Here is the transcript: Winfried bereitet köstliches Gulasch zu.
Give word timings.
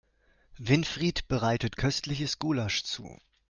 Winfried 0.57 1.27
bereitet 1.27 1.77
köstliches 1.77 2.39
Gulasch 2.39 2.81
zu. 2.83 3.19